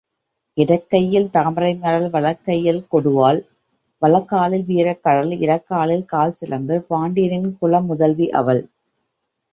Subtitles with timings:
[0.57, 3.39] இடக்கையில் தாமரைமலர் வலக்கையில் கொடுவாள்
[4.01, 8.63] வலக்காலில் வீரக்கழல், இடக்காலில் கால்சிலம்பு, பாண்டியனின் குல முதல்வி அவள்.